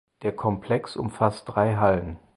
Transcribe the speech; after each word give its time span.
Der 0.23 0.35
Komplex 0.35 0.95
umfasst 0.97 1.43
drei 1.45 1.75
Hallen. 1.75 2.17